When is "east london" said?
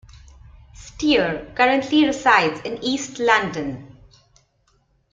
2.83-3.97